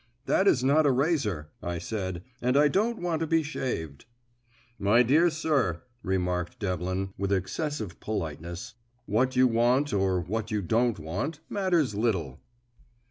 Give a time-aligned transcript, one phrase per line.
[0.25, 4.05] "That is not a razor," I said, "and I don't want to be shaved."
[4.79, 8.73] "My dear sir," remarked Devlin, with excessive politeness,
[9.05, 12.39] "what you want or what you don't want matters little."